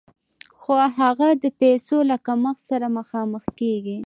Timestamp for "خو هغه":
0.61-1.27